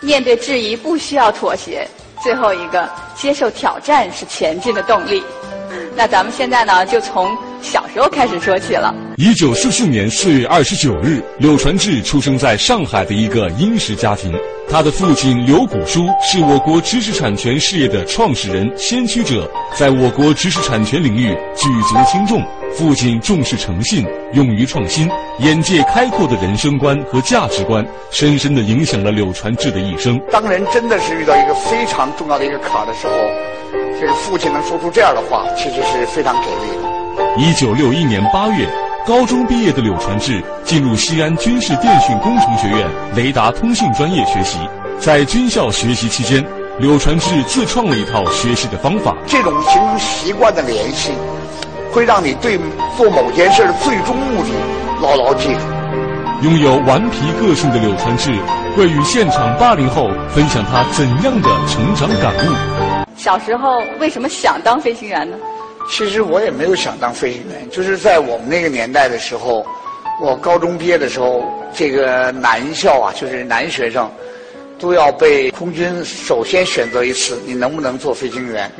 [0.00, 1.86] 面对质疑不需要妥协。
[2.20, 5.22] 最后一个，接受挑战是前进的动力。
[5.94, 7.30] 那咱们现在呢，就从。
[7.62, 8.92] 小时候开始说起了。
[9.16, 14.32] 一九四四年四月二十九日，柳传志出生在上海的一个殷实家庭。
[14.68, 22.42] 他的父亲柳谷书是我国知识产权事业的创始人、先驱者，在我国知识产权领域举足轻重。
[22.74, 25.08] 父亲重视诚信，勇于创新，
[25.40, 30.18] 眼界开阔的人生观和价值观，深深的影响了柳传志的一生。
[30.30, 33.12] 当人真的是遇到一个非常重要的一个坎的时候，
[34.00, 36.91] 这个父亲能说出这样的话，其实是非常给力的。
[37.36, 38.68] 一九六一年八月，
[39.06, 42.86] 高中毕业的柳传志进入西安军事电讯工程学院
[43.16, 44.58] 雷达通信专业学习。
[44.98, 46.44] 在军校学习期间，
[46.78, 49.16] 柳传志自创了一套学习的方法。
[49.26, 51.10] 这种形成习惯的联系，
[51.90, 52.58] 会让你对
[52.96, 54.50] 做某件事的最终目的
[55.00, 55.60] 牢牢记住。
[56.42, 58.32] 拥有顽皮个性的柳传志，
[58.76, 63.06] 会与现场八零后分享他怎样的成长感悟。
[63.16, 65.36] 小时候为什么想当飞行员呢？
[65.90, 69.66] 其实我也没有想当飞行员，就是在我们那个年代的时候，
[70.22, 74.10] 我高中毕业的时候，这个男校啊，就是男学生，
[74.78, 78.70] 都要被空军首先选择一次，你能不能做飞行员？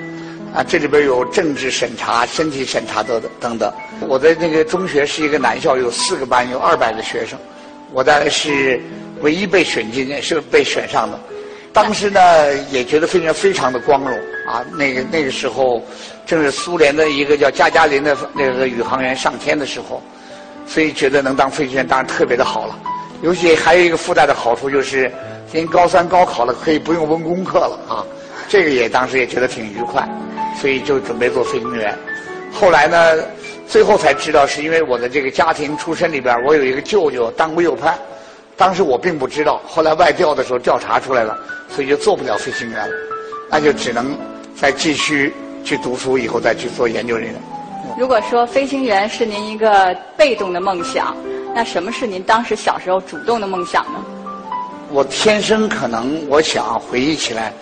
[0.55, 3.73] 啊，这里边有政治审查、身体审查等等等等。
[4.07, 7.39] 我的那个中学是一个男校，有四个班，有二百个学生，
[7.93, 8.81] 我大概是
[9.21, 11.19] 唯一被选进，是被选上的。
[11.73, 14.13] 当时呢，也觉得飞行员非常的光荣
[14.47, 14.63] 啊。
[14.77, 15.83] 那个那个时候，
[16.27, 20.03] 正是苏联的一个叫加加林的那个宇航员上天的时候，
[20.67, 22.79] 所以觉得能当飞行员当然特别的好了。
[23.23, 25.11] 尤其还有一个附带的好处就是，
[25.53, 28.05] 您高三高考了可以不用温功课了啊。
[28.49, 30.07] 这个也当时也觉得挺愉快，
[30.61, 31.97] 所以就准备做飞行员。
[32.53, 33.25] 后来呢，
[33.67, 37.97] 最后才知道是因为我的这个家庭出身里边，我有一个舅舅当过右派。
[38.57, 41.37] 当时我并不知道，后来外调的时候调查出来了，
[41.71, 42.95] 所以就做不了飞行员了，
[43.51, 44.15] 那就只能
[44.55, 45.33] 再继续
[45.65, 47.41] 去读书，以后再去做研究人员。
[47.99, 51.17] 如果说飞行员是您一个被动的梦想，
[51.55, 54.03] 那什么是您当时小时候主动的梦想呢？
[54.91, 57.53] 我天生可能，我想回忆起来，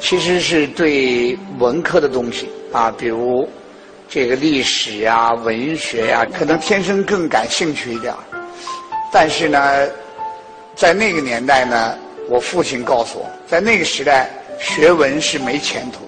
[0.00, 3.48] 其实是对文科的东西啊，比如
[4.08, 8.14] 这个历史呀、文学呀，可能天生更感兴趣一点。
[9.12, 9.88] 但是呢，
[10.74, 11.96] 在那个年代呢，
[12.28, 14.30] 我父亲告诉我，在那个时代，
[14.60, 16.07] 学文是没前途的。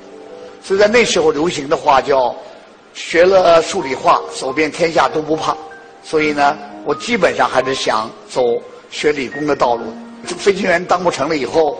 [0.63, 2.35] 所以在那时候流行的话叫
[2.95, 5.57] “学了数理化，走遍天下都不怕”。
[6.03, 8.43] 所以呢，我基本上还是想走
[8.91, 9.85] 学理工的道路。
[10.25, 11.79] 飞行员当不成了以后，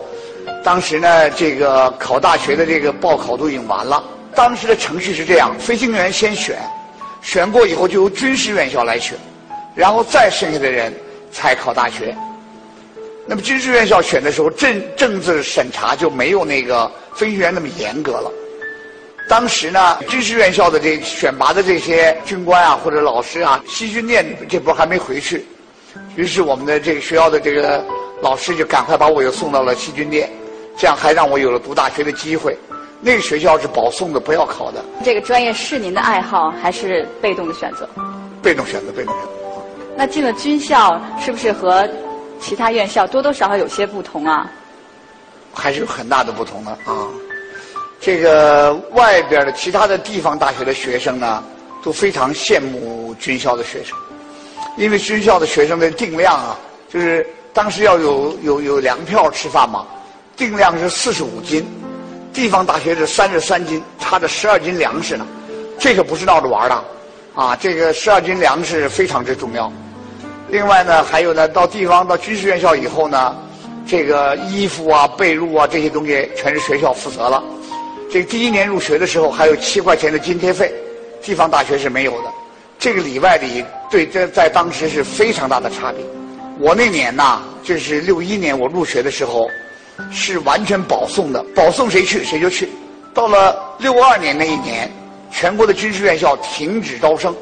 [0.63, 4.03] 当时呢，这个考大学的这个报考都已经完了。
[4.33, 6.57] 当时的程序是这样：飞行员先选，
[7.21, 9.17] 选过以后就由军事院校来选，
[9.75, 10.93] 然后再剩下的人
[11.31, 12.15] 才考大学。
[13.27, 18.31] 那么军事院校选的时候，政政治审查就没有那个飞行员那么严格了。
[19.31, 25.45] 当时呢，军事院校的这选拔的这些军官啊或者老师啊，西军店这波还没回去，
[26.17, 27.81] 于是我们的这个学校的这个
[28.21, 30.29] 老师就赶快把我又送到了西军店，
[30.77, 32.57] 这样还让我有了读大学的机会。
[32.99, 34.83] 那个学校是保送的，不要考的。
[35.01, 37.87] 这个专业是您的爱好还是被动的选择？
[38.43, 39.29] 被动选择，被动选择。
[39.95, 41.87] 那进了军校，是不是和
[42.41, 44.51] 其他院校多多少少有些不同啊？
[45.53, 47.07] 还是有很大的不同的啊。
[48.01, 51.43] 这个外边的其他的地方大学的学生呢，
[51.83, 53.95] 都非常羡慕军校的学生，
[54.75, 56.57] 因为军校的学生的定量啊，
[56.89, 57.23] 就是
[57.53, 59.85] 当时要有有有粮票吃饭嘛，
[60.35, 61.63] 定量是四十五斤，
[62.33, 65.27] 地方大学是三十三斤，差着十二斤粮食呢，
[65.77, 66.83] 这个不是闹着玩的，
[67.35, 69.71] 啊，这个十二斤粮食非常之重要。
[70.49, 73.37] 另外呢，还有呢，到地方到军事院校以后呢，
[73.85, 77.43] 这个衣服啊、被褥啊这些东西全是学校负责了。
[78.11, 80.69] 这第一年入学的时候还有七块钱的津贴费，
[81.21, 82.29] 地方大学是没有的。
[82.77, 86.03] 这个里外里对这在当时是非常大的差别。
[86.59, 89.47] 我那年呐，就是六一年我入学的时候，
[90.11, 92.67] 是完全保送的，保送谁去谁就去。
[93.13, 94.91] 到了六二年那一年，
[95.31, 97.33] 全国的军事院校停止招生。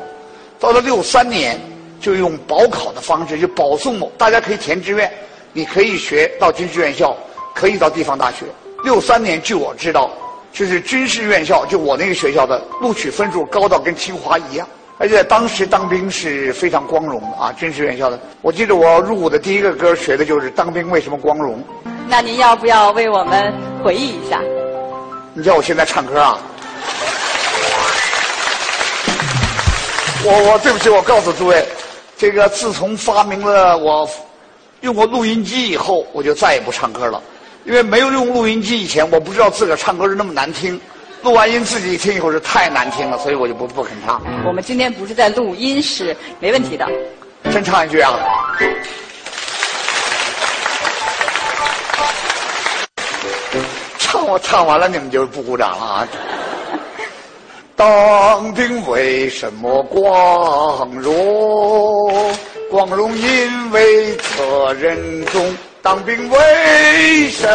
[0.60, 1.60] 到了六三年，
[2.00, 5.12] 就用保考的方式，就保送，大家可以填志愿，
[5.52, 7.18] 你可以学到军事院校，
[7.56, 8.46] 可以到地方大学。
[8.84, 10.12] 六三年，据我知道。
[10.52, 17.54] 就是军事院校，就我那个学校的录取分数高到跟清华一样，而且当时当兵是非常光荣的啊！
[17.54, 21.64] 军事院校的，我记得我入伍的第一个歌学的就是《当兵为什么光荣》。
[22.08, 24.42] 那您要不要为我们回忆一下？
[25.34, 26.38] 你叫我现在唱歌啊？
[30.26, 31.66] 我我对不起，我告诉诸位，
[32.18, 34.10] 这个自从发明了我
[34.82, 37.22] 用过录音机以后，我就再也不唱歌了。
[37.70, 40.82] 因为没有用录音机以前，我不知道自个儿唱歌是那么难听。
[41.22, 44.20] 录完音自己一听以后是太难听了，所以我就不不肯唱。
[44.44, 46.88] 我们今天不是在录音室，没问题的。
[47.52, 48.18] 真唱一句啊！
[54.00, 56.08] 唱我唱完了，你们就不鼓掌了啊！
[57.76, 62.34] 当兵为什么光荣？
[62.72, 65.56] 光荣因为责任重。
[65.90, 67.48] 当兵为什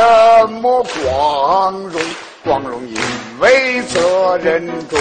[0.60, 2.02] 么光荣？
[2.42, 2.96] 光荣因
[3.38, 4.98] 为责任重。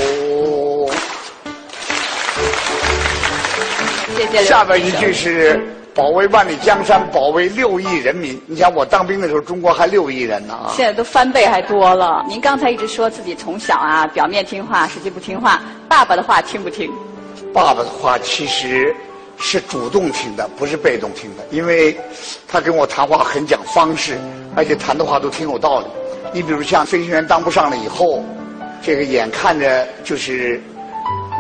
[4.15, 4.43] 谢谢。
[4.43, 5.59] 下边一句是
[5.95, 8.39] 保卫万里江山，保卫六亿人民。
[8.45, 10.69] 你想我当兵的时候，中国还六亿人呢啊！
[10.75, 12.23] 现在都翻倍还多了。
[12.29, 15.59] 您刚才一直说自己从小啊，表面听话，实际不听话。
[15.89, 16.88] 爸爸的话听不听？
[17.51, 18.95] 爸爸的话其实。
[19.38, 21.95] 是主动听的，不是被动听的，因为
[22.47, 24.17] 他跟我谈话很讲方式，
[24.55, 25.88] 而且谈的话都挺有道理。
[26.34, 28.23] 你比如像飞行员当不上了以后，
[28.81, 30.61] 这个眼看着就是，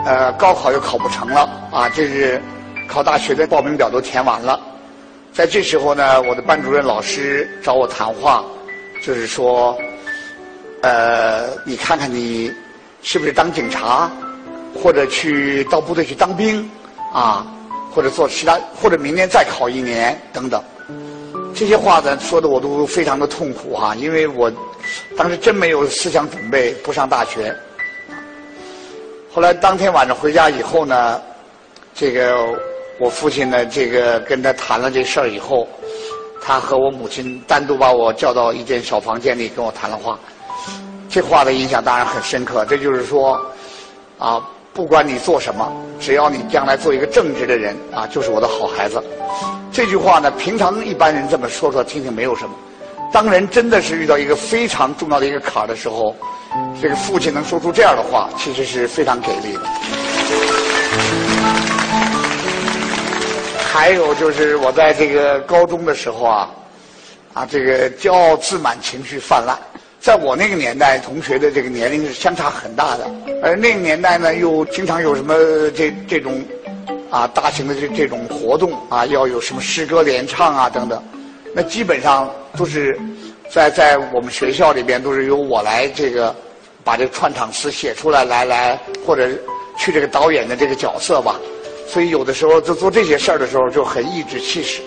[0.05, 2.41] 呃，高考又考不成了啊，这是
[2.87, 4.59] 考大学的报名表都填完了，
[5.33, 8.43] 在这时候呢，我的班主任老师找我谈话，
[9.01, 9.75] 就是说，
[10.81, 12.51] 呃，你看看你
[13.01, 14.11] 是不是当警察，
[14.75, 16.69] 或者去到部队去当兵
[17.11, 17.47] 啊？
[17.93, 20.63] 或者做其他，或者明年再考一年等等，
[21.53, 24.51] 这些话呢说的我都非常的痛苦哈，因为我
[25.15, 27.55] 当时真没有思想准备不上大学。
[29.31, 31.21] 后来当天晚上回家以后呢，
[31.93, 32.35] 这个
[32.99, 35.67] 我父亲呢，这个跟他谈了这事儿以后，
[36.41, 40.17] 他和我母亲单独把我叫到一间小房间里跟我谈了话，
[41.09, 42.65] 这话的影响当然很深刻。
[42.65, 43.39] 这就是说，
[44.17, 44.41] 啊。
[44.73, 49.01] 不管你做什么，只要你将来做一个正直的人啊，就是我的好孩子。
[49.71, 52.55] 这句话呢，平常一般人这么说说听听没有什么。
[53.11, 56.15] 当人真的是遇到一个非常重要的一个坎儿的时候，
[56.81, 59.61] 这个父亲能说出这样的话，其实是非常给力的。
[63.71, 66.49] 还有就是我在这个高中的时候啊，
[67.33, 69.55] 啊，这个骄傲自满情绪泛滥。
[70.03, 73.09] 在我那个年代，同学的这个年龄是相差很大的，
[73.41, 75.33] 而那个年代呢，又经常有什么
[75.71, 76.43] 这这种
[77.09, 81.01] 啊大型的这这种活动啊，要有什么诗歌联唱啊等等，
[81.55, 82.99] 那基本上都是
[83.49, 86.35] 在在我们学校里边都是由我来这个
[86.83, 88.77] 把这个串场词写出来，来来，
[89.07, 89.29] 或者
[89.79, 91.39] 去这个导演的这个角色吧。
[91.87, 94.81] 所以有的时候就做这些事儿的时候就很颐指气使。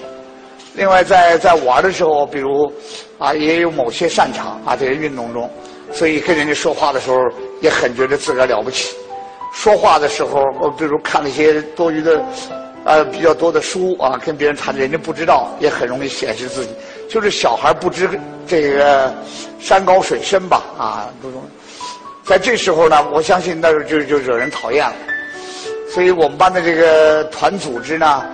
[0.77, 2.71] 另外，在在玩的时候，比如
[3.19, 5.51] 啊，也有某些擅长啊，这些运动中，
[5.93, 7.17] 所以跟人家说话的时候
[7.61, 8.95] 也很觉得自个儿了不起。
[9.53, 12.23] 说话的时候，我比如看了一些多余的。
[12.89, 16.71] 呃，比较多的书啊，跟别人谈，人家不知道，也很容易显示自己。
[17.11, 18.09] 就是小孩不知
[18.47, 19.13] 这个
[19.59, 21.43] 山高水深吧，啊，这种，
[22.23, 24.95] 在这时候呢，我相信那就就惹人讨厌了。
[25.93, 28.25] 所以我们班的这个团组织呢，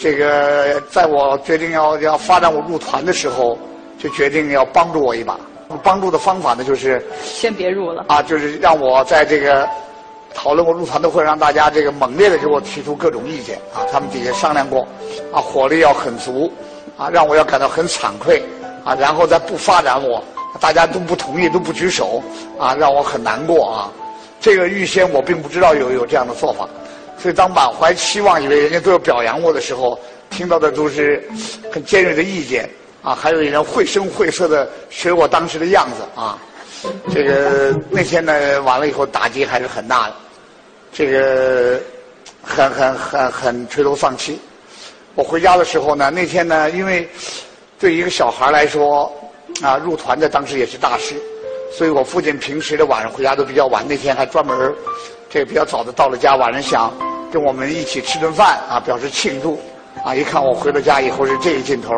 [0.00, 3.58] 这个在我决定要要发展我入团的时候，
[3.98, 5.38] 就决定要帮助我一把。
[5.84, 9.68] 帮助的方法呢，就是先别入了啊，就是让我在这个。
[10.32, 14.86] 讨论我入团的会，让大家这个猛烈的给我提出各种意见啊，他们底下商量过，
[15.32, 16.50] 啊，火力要很足，
[16.96, 18.40] 啊，让我要感到很惭愧，
[18.84, 20.22] 啊，然后再不发展我，
[20.60, 22.22] 大家都不同意，都不举手，
[22.60, 23.90] 啊，让我很难过啊。
[24.38, 26.64] 这个预先我并不知道有有这样的做法，
[27.20, 29.98] 所以当满怀期望以为人家都要表扬我的时候，
[30.30, 31.22] 听到的都是
[31.70, 32.68] 很尖锐的意见，
[33.02, 36.38] 啊，还有人绘声绘色的学我当时的样子啊。
[37.12, 40.14] 这个那天呢，完了以后打击还是很大的，
[40.94, 41.78] 这个
[42.42, 44.40] 很很很很垂头丧气。
[45.14, 47.06] 我回家的时候呢，那天呢，因为
[47.78, 49.12] 对一个小孩来说，
[49.60, 51.16] 啊，入团的当时也是大事，
[51.70, 54.74] 所以我父亲平时的晚上回家都比较晚，那天还专门
[55.30, 56.92] 这个比较早的到了家，晚上想
[57.32, 59.58] 跟我们一起吃顿饭啊，表示庆祝。
[60.04, 61.94] 啊，一看我回到家以后是这个劲头，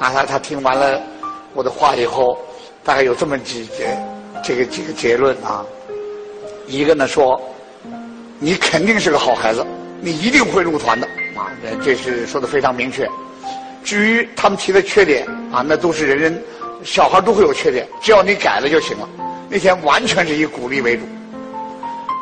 [0.00, 1.00] 啊，他他听完了
[1.54, 2.36] 我的话以后。
[2.84, 3.98] 大概有这么几结，
[4.44, 5.66] 这个几个结论啊。
[6.68, 7.40] 一个呢说，
[8.38, 9.66] 你肯定是个好孩子，
[10.00, 11.04] 你一定会入团的
[11.34, 11.50] 啊，
[11.84, 13.04] 这是说的非常明确。
[13.82, 16.44] 至于他们提的缺点啊，那都是人人
[16.84, 19.08] 小孩都会有缺点，只要你改了就行了。
[19.48, 21.02] 那天完全是以鼓励为主，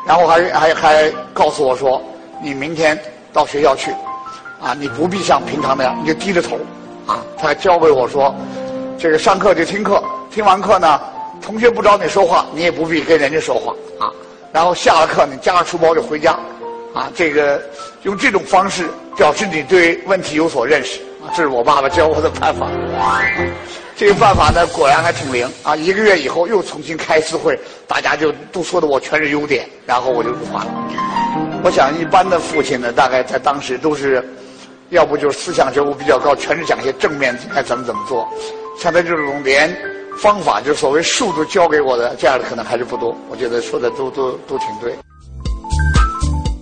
[0.05, 2.01] 然后还还还告诉我说，
[2.41, 2.99] 你明天
[3.33, 3.91] 到学校去，
[4.61, 6.57] 啊，你不必像平常那样，你就低着头，
[7.07, 8.33] 啊，他还教给我说，
[8.97, 10.03] 这个上课就听课。
[10.31, 10.99] 听完课呢，
[11.41, 14.11] 同学不找你说话，你也不必跟人家说话啊。
[14.51, 16.33] 然后下了课，你夹着书包就回家，
[16.93, 17.61] 啊，这个
[18.03, 21.31] 用这种方式表示你对问题有所认识啊。
[21.33, 22.67] 这是我爸爸教我的办法。
[23.95, 25.75] 这个办法呢，果然还挺灵啊。
[25.75, 30.73] 一个月以后又重新开一次会，大家就都说的我全是优点，然后我就入团了。
[31.63, 34.23] 我想一般的父亲呢，大概在当时都是，
[34.89, 38.27] 要不就是思想觉悟比较高，全是讲些正面该怎么怎么做。
[38.79, 39.75] 像他这种连。
[40.17, 43.13] 方法就是所谓术都教给我的，这样的可能还是不多。
[43.29, 44.93] 我觉得说的都都都挺对。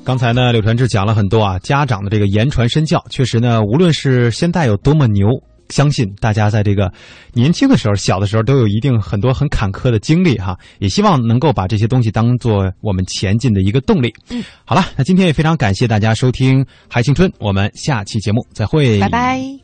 [0.04, 5.28] 刚才呢，柳传志讲了很多啊，家长的这个言传身教，确实呢，无论是现在有多么牛，
[5.74, 6.92] 相信大家在这个
[7.34, 10.56] 年轻的时候、小的时候都有一定很多很坎坷的经历哈。
[10.78, 14.14] 也希望能够把这些东西当做我们前进的一个动力。
[14.30, 19.63] 嗯，好了，那今天也非常感谢大家收听《嗨青春》，我们下期节目再会，拜拜。